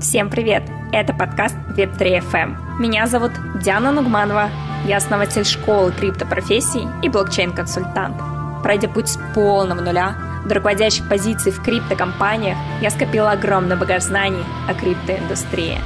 [0.00, 0.62] Всем привет!
[0.92, 2.80] Это подкаст Web3 FM.
[2.80, 4.48] Меня зовут Диана Нугманова.
[4.86, 8.62] Я основатель школы криптопрофессий и блокчейн-консультант.
[8.62, 10.16] Пройдя путь с полного нуля
[10.46, 15.78] до руководящих позиций в криптокомпаниях, я скопила огромный багаж знаний о криптоиндустрии.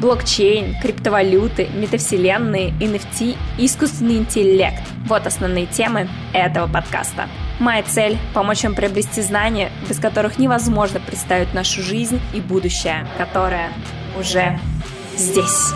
[0.00, 7.28] Блокчейн, криптовалюты, метавселенные, NFT и искусственный интеллект– вот основные темы этого подкаста–
[7.58, 13.72] Моя цель– помочь вам приобрести знания, без которых невозможно представить нашу жизнь и будущее, которое
[14.18, 14.58] уже
[15.16, 15.72] здесь.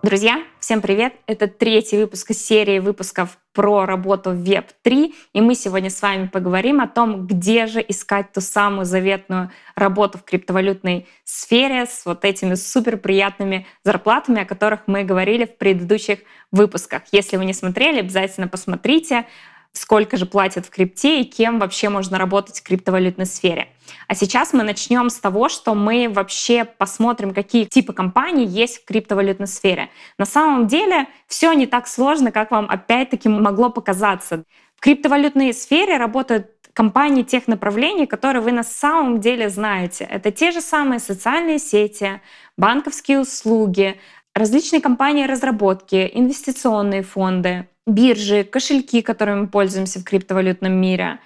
[0.00, 1.14] Друзья, всем привет!
[1.26, 6.80] Это третий выпуск серии выпусков про работу в Web3, и мы сегодня с вами поговорим
[6.80, 12.54] о том, где же искать ту самую заветную работу в криптовалютной сфере с вот этими
[12.54, 16.20] супер приятными зарплатами, о которых мы говорили в предыдущих
[16.52, 17.02] выпусках.
[17.10, 19.26] Если вы не смотрели, обязательно посмотрите
[19.72, 23.68] сколько же платят в крипте и кем вообще можно работать в криптовалютной сфере.
[24.06, 28.84] А сейчас мы начнем с того, что мы вообще посмотрим, какие типы компаний есть в
[28.84, 29.90] криптовалютной сфере.
[30.18, 34.44] На самом деле все не так сложно, как вам опять-таки могло показаться.
[34.76, 40.04] В криптовалютной сфере работают компании тех направлений, которые вы на самом деле знаете.
[40.04, 42.20] Это те же самые социальные сети,
[42.56, 43.98] банковские услуги,
[44.32, 51.18] различные компании разработки, инвестиционные фонды, биржи, кошельки, которыми мы пользуемся в криптовалютном мире,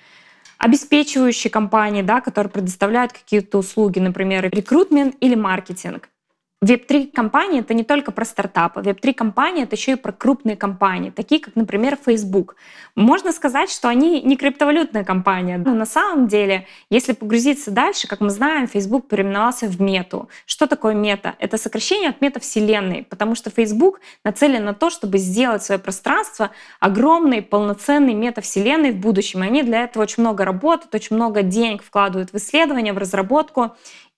[0.59, 6.09] обеспечивающие компании, да, которые предоставляют какие-то услуги, например, рекрутмент или маркетинг.
[6.63, 8.83] Веб-3 компании— это не только про стартапы.
[8.83, 12.55] Веб-3 компании— это еще и про крупные компании, такие как, например, Facebook.
[12.95, 15.59] Можно сказать, что они не криптовалютная компания.
[15.59, 20.29] Но на самом деле, если погрузиться дальше, как мы знаем, Facebook переименовался в мету.
[20.47, 21.35] Что такое мета?
[21.41, 27.43] Это сокращение от метавселенной, потому что Facebook нацелен на то, чтобы сделать свое пространство огромной,
[27.43, 29.43] полноценной метавселенной в будущем.
[29.43, 33.73] И они для этого очень много работают, очень много денег вкладывают в исследования, в разработку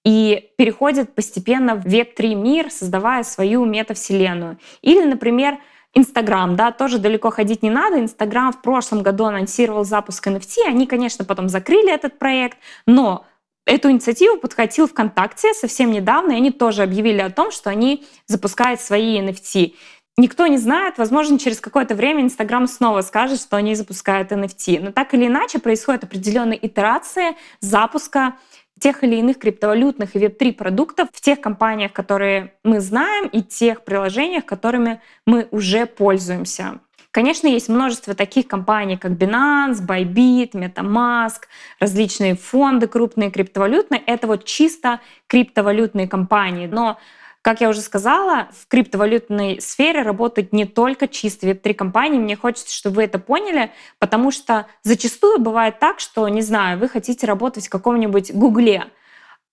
[0.04, 4.58] и переходит постепенно в веб-3 мир, создавая свою метавселенную.
[4.82, 5.58] Или, например,
[5.94, 8.00] Инстаграм, да, тоже далеко ходить не надо.
[8.00, 10.66] Инстаграм в прошлом году анонсировал запуск NFT.
[10.66, 13.24] Они, конечно, потом закрыли этот проект, но
[13.66, 18.78] Эту инициативу подхватил ВКонтакте совсем недавно, и они тоже объявили о том, что они запускают
[18.78, 19.72] свои NFT.
[20.18, 24.80] Никто не знает, возможно, через какое-то время Инстаграм снова скажет, что они запускают NFT.
[24.80, 28.36] Но так или иначе происходит определенная итерация запуска
[28.84, 33.82] тех или иных криптовалютных и веб-3 продуктов в тех компаниях, которые мы знаем, и тех
[33.82, 36.80] приложениях, которыми мы уже пользуемся.
[37.10, 41.44] Конечно, есть множество таких компаний, как Binance, Bybit, MetaMask,
[41.80, 44.02] различные фонды крупные криптовалютные.
[44.06, 46.66] Это вот чисто криптовалютные компании.
[46.66, 46.98] Но
[47.44, 52.18] как я уже сказала, в криптовалютной сфере работают не только чистые веб-3 компании.
[52.18, 56.88] Мне хочется, чтобы вы это поняли, потому что зачастую бывает так, что, не знаю, вы
[56.88, 58.86] хотите работать в каком-нибудь Гугле,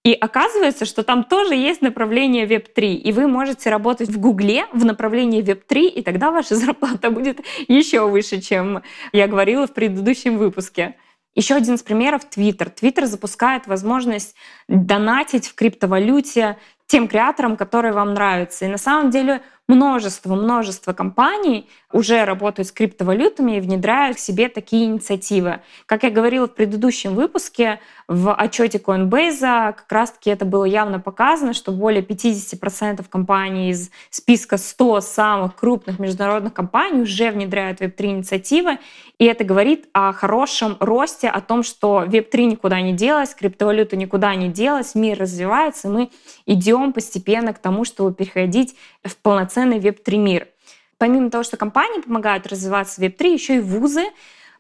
[0.06, 4.86] и оказывается, что там тоже есть направление Web3, и вы можете работать в Гугле в
[4.86, 10.96] направлении Web3, и тогда ваша зарплата будет еще выше, чем я говорила в предыдущем выпуске.
[11.36, 12.74] Еще один из примеров— Twitter.
[12.74, 14.36] Twitter запускает возможность
[14.68, 16.58] донатить в криптовалюте
[16.92, 18.66] тем креаторам, которые вам нравятся.
[18.66, 24.86] И на самом деле множество-множество компаний уже работают с криптовалютами и внедряют к себе такие
[24.86, 25.62] инициативы.
[25.86, 27.80] Как я говорила в предыдущем выпуске,
[28.10, 34.58] в отчете Coinbase как раз-таки это было явно показано, что более 50% компаний из списка
[34.58, 38.80] 100 самых крупных международных компаний уже внедряют Web3 инициативы.
[39.18, 44.36] И это говорит о хорошем росте, о том, что Web3 никуда не делась, криптовалюта никуда
[44.36, 46.10] не делась, мир развивается, мы
[46.52, 50.48] идем постепенно к тому, чтобы переходить в полноценный Web3 мир.
[50.98, 54.04] Помимо того, что компании помогают развиваться в Web3, еще и вузы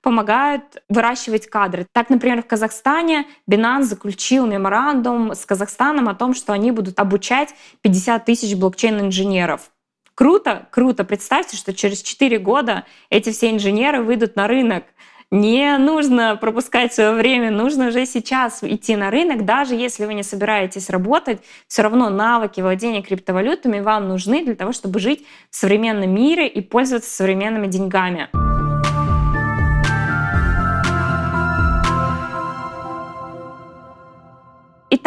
[0.01, 1.85] помогают выращивать кадры.
[1.91, 7.53] Так, например, в Казахстане Binance заключил меморандум с Казахстаном о том, что они будут обучать
[7.81, 9.69] 50 тысяч блокчейн-инженеров.
[10.15, 11.03] Круто, круто.
[11.03, 14.85] Представьте, что через 4 года эти все инженеры выйдут на рынок.
[15.31, 20.23] Не нужно пропускать свое время, нужно уже сейчас идти на рынок, даже если вы не
[20.23, 21.39] собираетесь работать,
[21.69, 26.59] все равно навыки владения криптовалютами вам нужны для того, чтобы жить в современном мире и
[26.59, 28.27] пользоваться современными деньгами.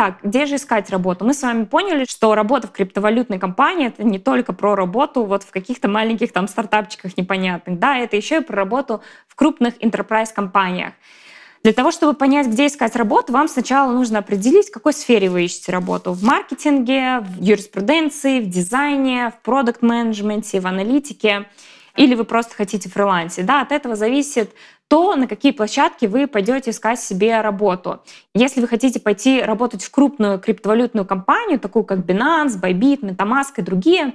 [0.05, 1.25] Итак, где же искать работу?
[1.25, 5.45] Мы с вами поняли, что работа в криптовалютной компании— это не только про работу вот
[5.45, 10.29] в каких-то маленьких там стартапчиках непонятных, да, это еще и про работу в крупных enterprise
[10.35, 10.93] компаниях.
[11.63, 15.45] Для того, чтобы понять, где искать работу, вам сначала нужно определить, в какой сфере вы
[15.45, 16.13] ищете работу.
[16.13, 21.47] В маркетинге, в юриспруденции, в дизайне, в продукт-менеджменте, в аналитике.
[21.97, 23.43] Или вы просто хотите фрилансе.
[23.43, 24.53] Да, от этого зависит
[24.89, 28.03] то, на какие площадки вы пойдете искать себе работу.
[28.35, 33.63] Если вы хотите пойти работать в крупную криптовалютную компанию, такую как Binance, Bybit, MetaMask и
[33.63, 34.15] другие,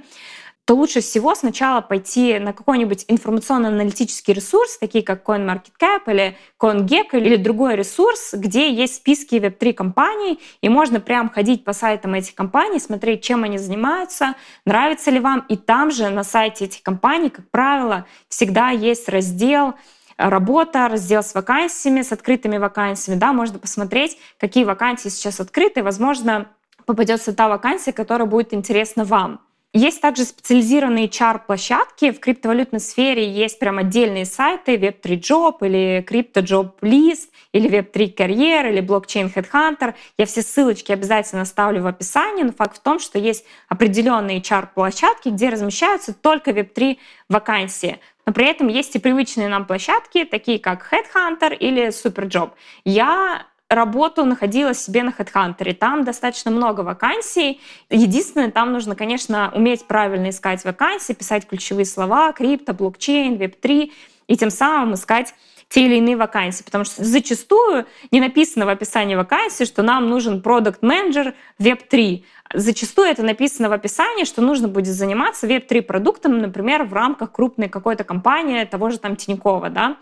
[0.70, 7.34] то лучше всего сначала пойти на какой-нибудь информационно-аналитический ресурс, такие как CoinMarketCap или CoinGecko или
[7.34, 12.78] другой ресурс, где есть списки Web3 компаний, и можно прям ходить по сайтам этих компаний,
[12.78, 15.44] смотреть, чем они занимаются, нравится ли вам.
[15.48, 19.74] И там же на сайте этих компаний, как правило, всегда есть раздел
[20.16, 23.18] работа, раздел с вакансиями, с открытыми вакансиями.
[23.18, 25.82] Да, можно посмотреть, какие вакансии сейчас открыты.
[25.82, 26.46] Возможно,
[26.86, 29.40] попадется та вакансия, которая будет интересна вам.
[29.72, 32.10] Есть также специализированные HR-площадки.
[32.10, 38.16] В криптовалютной сфере есть прям отдельные сайты Web3 Job или Crypto Job List или Web3
[38.16, 39.94] Career или Blockchain Headhunter.
[40.18, 45.28] Я все ссылочки обязательно ставлю в описании, но факт в том, что есть определенные HR-площадки,
[45.28, 48.00] где размещаются только Web3 вакансии.
[48.26, 52.50] Но при этом есть и привычные нам площадки, такие как Headhunter или Superjob.
[52.84, 55.72] Я работу находила себе на HeadHunter.
[55.74, 57.60] Там достаточно много вакансий.
[57.88, 63.92] Единственное, там нужно, конечно, уметь правильно искать вакансии, писать ключевые слова, крипто, блокчейн, веб-3,
[64.26, 65.34] и тем самым искать
[65.70, 70.42] те или иные вакансии, потому что зачастую не написано в описании вакансии, что нам нужен
[70.42, 72.24] продукт менеджер Web3.
[72.52, 77.68] Зачастую это написано в описании, что нужно будет заниматься Web3 продуктом, например, в рамках крупной
[77.68, 79.96] какой-то компании, того же там Тинькова, да.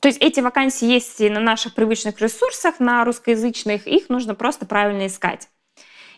[0.00, 4.66] То есть эти вакансии есть и на наших привычных ресурсах, на русскоязычных, их нужно просто
[4.66, 5.48] правильно искать.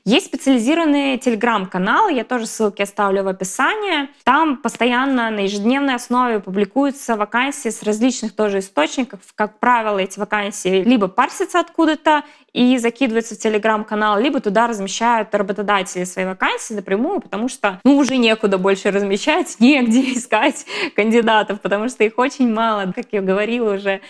[0.05, 4.08] Есть специализированные телеграм-каналы, я тоже ссылки оставлю в описании.
[4.25, 9.20] Там постоянно на ежедневной основе публикуются вакансии с различных тоже источников.
[9.35, 16.05] Как правило, эти вакансии либо парсятся откуда-то и закидываются в телеграм-канал, либо туда размещают работодатели
[16.05, 20.67] свои вакансии напрямую, потому что ну, уже некуда больше размещать, негде искать
[20.97, 24.00] кандидатов, потому что их очень мало, как я говорила уже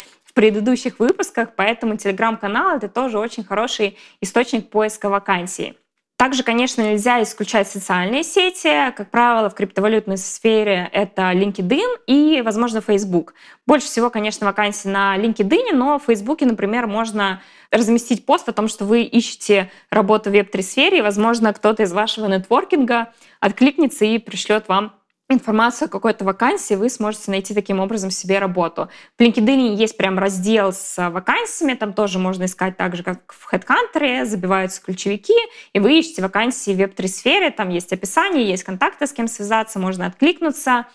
[0.40, 5.76] предыдущих выпусках, поэтому телеграм-канал— это тоже очень хороший источник поиска вакансий.
[6.16, 8.90] Также, конечно, нельзя исключать социальные сети.
[8.96, 13.34] Как правило, в криптовалютной сфере это LinkedIn и, возможно, Facebook.
[13.66, 18.68] Больше всего, конечно, вакансий на LinkedIn, но в Facebook, например, можно разместить пост о том,
[18.68, 24.16] что вы ищете работу в Web3 сфере, и, возможно, кто-то из вашего нетворкинга откликнется и
[24.16, 24.94] пришлет вам
[25.32, 28.88] информацию о какой-то вакансии, вы сможете найти таким образом себе работу.
[29.18, 33.52] В LinkedIn есть прям раздел с вакансиями, там тоже можно искать так же, как в
[33.52, 35.36] HeadHunter, забиваются ключевики,
[35.72, 39.78] и вы ищете вакансии в веб-3 сфере, там есть описание, есть контакты, с кем связаться,
[39.78, 40.86] можно откликнуться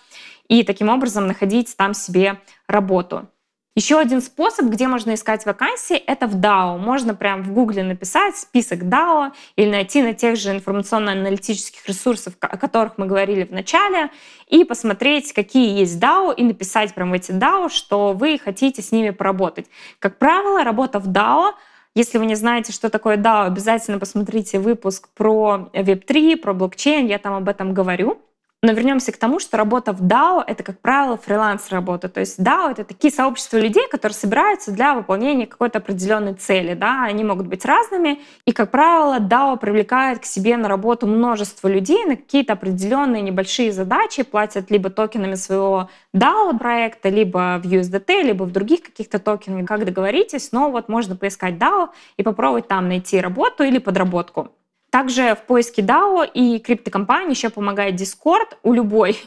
[0.48, 3.28] и таким образом находить там себе работу.
[3.77, 6.77] Еще один способ, где можно искать вакансии, это в DAO.
[6.77, 12.57] Можно прям в Гугле написать список DAO или найти на тех же информационно-аналитических ресурсах, о
[12.57, 14.12] которых мы говорили в начале,
[14.48, 18.94] и посмотреть, какие есть DAO, и написать прям в эти DAO, что вы хотите с
[18.94, 19.66] ними поработать.
[20.00, 21.51] Как правило, работа в DAO
[21.98, 27.19] если вы не знаете, что такое DAO, обязательно посмотрите выпуск про Web3, про блокчейн, я
[27.19, 28.21] там об этом говорю.
[28.66, 32.10] Но вернемся к тому, что работа в DAO— это, как правило, фриланс-работа.
[32.10, 36.74] То есть DAO— это такие сообщества людей, которые собираются для выполнения какой-то определенной цели.
[36.74, 37.04] Да?
[37.04, 38.22] Они могут быть разными.
[38.46, 43.72] И, как правило, DAO привлекает к себе на работу множество людей на какие-то определенные небольшие
[43.72, 49.68] задачи, платят либо токенами своего DAO-проекта, либо в USDT, либо в других каких-то токенах.
[49.68, 54.50] Как договоритесь, но вот можно поискать DAO и попробовать там найти работу или подработку.
[54.95, 58.56] Также в поиске DAO и криптокомпании еще помогает Discord.
[58.64, 59.18] У любой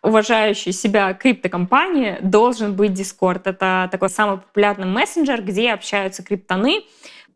[0.00, 3.40] уважающей себя криптокомпании должен быть Discord.
[3.42, 6.84] Это такой самый популярный мессенджер, где общаются криптоны.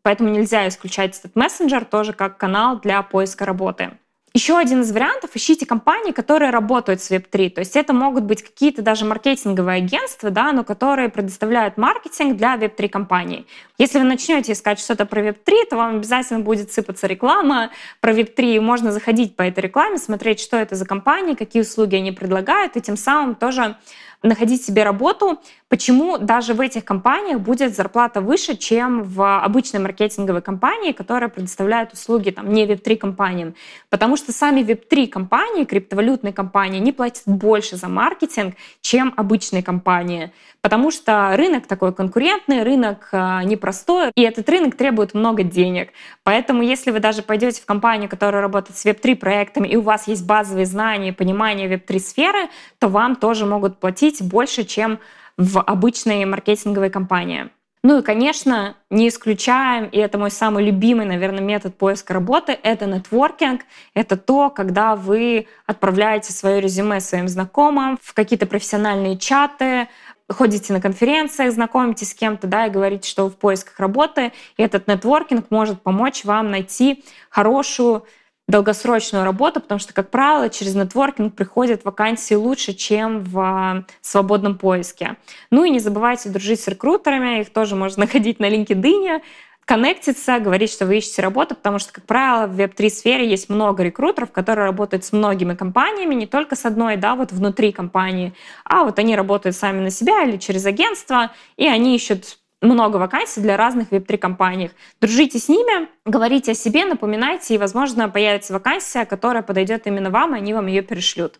[0.03, 3.91] Поэтому нельзя исключать этот мессенджер тоже как канал для поиска работы.
[4.33, 7.49] Еще один из вариантов— ищите компании, которые работают с Web3.
[7.49, 12.55] То есть это могут быть какие-то даже маркетинговые агентства, да, но которые предоставляют маркетинг для
[12.55, 13.45] Web3 компаний.
[13.77, 18.61] Если вы начнете искать что-то про Web3, то вам обязательно будет сыпаться реклама про Web3.
[18.61, 22.81] Можно заходить по этой рекламе, смотреть, что это за компании, какие услуги они предлагают, и
[22.81, 23.75] тем самым тоже
[24.23, 30.41] находить себе работу, почему даже в этих компаниях будет зарплата выше, чем в обычной маркетинговой
[30.41, 33.55] компании, которая предоставляет услуги там, не Web3 компаниям.
[33.89, 40.31] Потому что сами Web3 компании, криптовалютные компании, не платят больше за маркетинг, чем обычные компании.
[40.61, 45.89] Потому что рынок такой конкурентный, рынок а, непростой, и этот рынок требует много денег.
[46.23, 50.07] Поэтому если вы даже пойдете в компанию, которая работает с Web3 проектами, и у вас
[50.07, 54.99] есть базовые знания, понимание Web3 сферы, то вам тоже могут платить больше, чем
[55.37, 57.49] в обычной маркетинговой компании.
[57.83, 62.85] Ну и, конечно, не исключаем, и это мой самый любимый, наверное, метод поиска работы, это
[62.85, 63.61] нетворкинг.
[63.95, 69.87] Это то, когда вы отправляете свое резюме своим знакомым в какие-то профессиональные чаты,
[70.33, 74.33] ходите на конференциях, знакомитесь с кем-то, да, и говорите, что вы в поисках работы.
[74.57, 78.05] И этот нетворкинг может помочь вам найти хорошую
[78.47, 84.57] долгосрочную работу, потому что, как правило, через нетворкинг приходят вакансии лучше, чем в а, свободном
[84.57, 85.15] поиске.
[85.49, 89.21] Ну и не забывайте дружить с рекрутерами, их тоже можно находить на LinkedIn,
[89.65, 93.83] коннектиться, говорить, что вы ищете работу, потому что, как правило, в Web3 сфере есть много
[93.83, 98.33] рекрутеров, которые работают с многими компаниями, не только с одной, да, вот внутри компании,
[98.65, 103.41] а вот они работают сами на себя или через агентство, и они ищут много вакансий
[103.41, 104.71] для разных веб-3 компаний.
[104.99, 110.35] Дружите с ними, говорите о себе, напоминайте, и, возможно, появится вакансия, которая подойдет именно вам,
[110.35, 111.39] и они вам ее перешлют.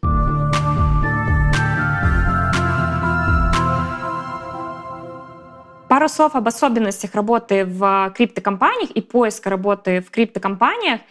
[5.91, 11.01] Пару слов об особенностях работы в криптокомпаниях и поиска работы в криптокомпаниях.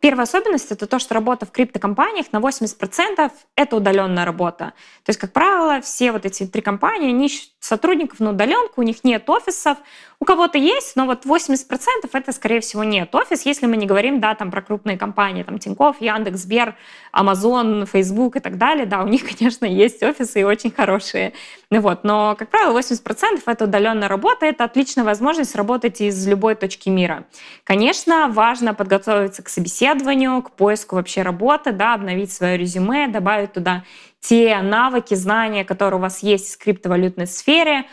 [0.00, 4.74] Первая особенность— это то, что работа в криптокомпаниях на 80%— это удаленная работа.
[5.04, 8.84] То есть, как правило, все вот эти три компании, они ищут сотрудников на удаленку, у
[8.84, 9.78] них нет офисов.
[10.18, 11.66] У кого-то есть, но вот 80%
[12.12, 15.58] это, скорее всего, нет офис, если мы не говорим, да, там про крупные компании, там
[15.58, 16.76] Тинькофф, Яндекс, Сбер,
[17.12, 18.86] Амазон, Фейсбук и так далее.
[18.86, 21.32] Да, у них, конечно, есть офисы и очень хорошие.
[21.70, 26.54] Ну вот, но, как правило, 80% это удаленная работа, это отличная возможность работать из любой
[26.54, 27.26] точки мира.
[27.64, 33.84] Конечно, важно подготовиться к собеседованию, к поиску вообще работы, да, обновить свое резюме, добавить туда
[34.20, 37.84] те навыки, знания, которые у вас есть в криптовалютной сфере.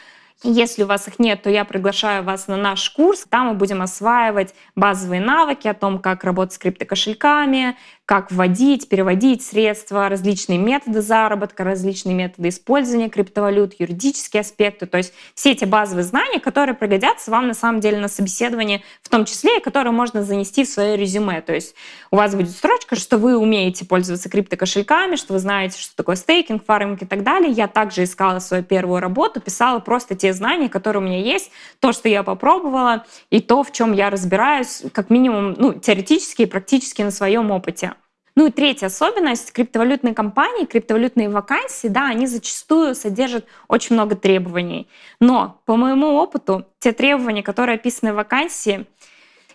[0.45, 3.25] Если у вас их нет, то я приглашаю вас на наш курс.
[3.29, 9.43] Там мы будем осваивать базовые навыки о том, как работать с криптокошельками, как вводить, переводить
[9.43, 14.87] средства, различные методы заработка, различные методы использования криптовалют, юридические аспекты.
[14.87, 19.09] То есть все эти базовые знания, которые пригодятся вам на самом деле на собеседовании, в
[19.09, 21.41] том числе, и которые можно занести в свое резюме.
[21.41, 21.75] То есть
[22.11, 26.65] у вас будет строчка, что вы умеете пользоваться криптокошельками, что вы знаете, что такое стейкинг,
[26.65, 27.51] фарминг и так далее.
[27.51, 31.93] Я также искала свою первую работу, писала просто те знания, которые у меня есть, то,
[31.93, 37.01] что я попробовала, и то, в чем я разбираюсь, как минимум, ну, теоретически и практически
[37.01, 37.92] на своем опыте.
[38.35, 44.87] Ну и третья особенность, криптовалютные компании, криптовалютные вакансии, да, они зачастую содержат очень много требований.
[45.19, 48.87] Но по моему опыту, те требования, которые описаны в вакансии,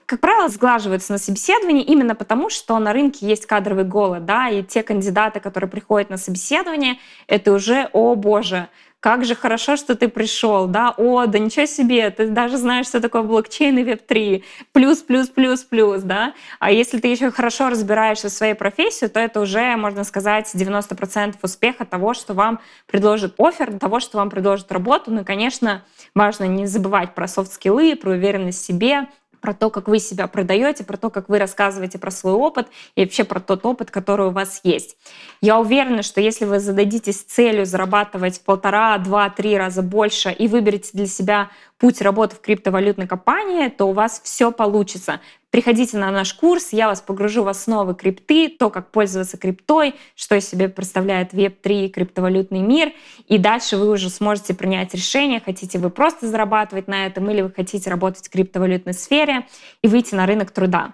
[0.07, 4.63] как правило, сглаживаются на собеседовании именно потому, что на рынке есть кадровый голод, да, и
[4.63, 8.69] те кандидаты, которые приходят на собеседование, это уже, о боже,
[9.01, 13.01] как же хорошо, что ты пришел, да, о, да ничего себе, ты даже знаешь, что
[13.01, 18.29] такое блокчейн и веб-3, плюс, плюс, плюс, плюс, да, а если ты еще хорошо разбираешься
[18.29, 23.79] в своей профессии, то это уже, можно сказать, 90% успеха того, что вам предложит офер,
[23.79, 28.63] того, что вам предложит работу, ну и, конечно, важно не забывать про софт-скиллы, про уверенность
[28.63, 29.09] в себе,
[29.41, 33.03] про то, как вы себя продаете, про то, как вы рассказываете про свой опыт и
[33.03, 34.97] вообще про тот опыт, который у вас есть.
[35.41, 40.91] Я уверена, что если вы зададитесь целью зарабатывать полтора, два, три раза больше и выберете
[40.93, 45.21] для себя путь работы в криптовалютной компании, то у вас все получится.
[45.51, 50.35] Приходите на наш курс, я вас погружу в основы крипты, то, как пользоваться криптой, что
[50.35, 52.93] из себя представляет Web3 криптовалютный мир.
[53.29, 57.51] И дальше вы уже сможете принять решение, хотите вы просто зарабатывать на этом или вы
[57.51, 59.47] хотите работать в криптовалютной сфере
[59.83, 60.93] и выйти на рынок труда.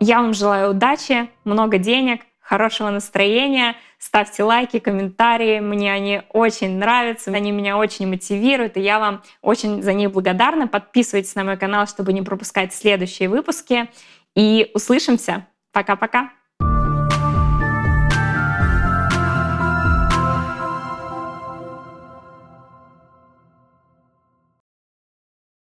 [0.00, 3.76] Я вам желаю удачи, много денег, хорошего настроения.
[3.98, 5.60] Ставьте лайки, комментарии.
[5.60, 10.66] Мне они очень нравятся, они меня очень мотивируют, и я вам очень за них благодарна.
[10.66, 13.90] Подписывайтесь на мой канал, чтобы не пропускать следующие выпуски.
[14.34, 15.46] И услышимся.
[15.72, 16.37] Пока-пока.